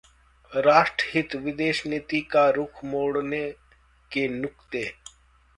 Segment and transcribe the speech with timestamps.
[0.51, 3.45] राष्ट्र हित: विदेश नीति का रुख मोडऩे
[4.11, 4.83] के नुक्ते